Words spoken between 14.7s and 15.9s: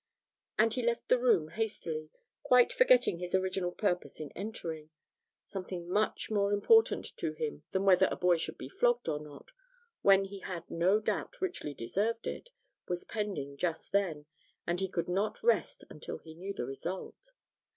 he could not rest